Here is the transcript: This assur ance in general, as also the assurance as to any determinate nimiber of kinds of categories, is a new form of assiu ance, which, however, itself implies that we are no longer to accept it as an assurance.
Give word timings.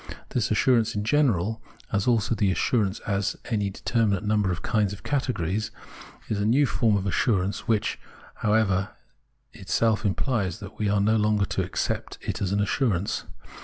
This 0.29 0.49
assur 0.49 0.77
ance 0.79 0.95
in 0.95 1.03
general, 1.03 1.61
as 1.91 2.07
also 2.07 2.33
the 2.33 2.49
assurance 2.51 2.99
as 3.01 3.33
to 3.33 3.53
any 3.53 3.69
determinate 3.69 4.23
nimiber 4.25 4.49
of 4.49 4.63
kinds 4.63 4.93
of 4.93 5.03
categories, 5.03 5.69
is 6.27 6.39
a 6.41 6.45
new 6.47 6.65
form 6.65 6.97
of 6.97 7.03
assiu 7.03 7.43
ance, 7.43 7.67
which, 7.67 7.99
however, 8.37 8.95
itself 9.53 10.03
implies 10.03 10.59
that 10.59 10.79
we 10.79 10.89
are 10.89 11.01
no 11.01 11.17
longer 11.17 11.45
to 11.45 11.61
accept 11.63 12.17
it 12.23 12.41
as 12.41 12.51
an 12.51 12.61
assurance. 12.61 13.25